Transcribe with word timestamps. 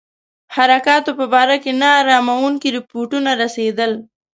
حرکاتو 0.55 1.11
په 1.19 1.25
باره 1.33 1.55
کې 1.63 1.71
نا 1.81 1.89
اراموونکي 2.01 2.69
رپوټونه 2.77 3.29
رسېدل. 3.41 3.91